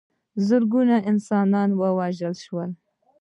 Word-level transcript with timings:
زرګونه 0.47 0.95
انسانان 1.11 1.69
ووژل 1.79 2.35
شول. 2.45 2.71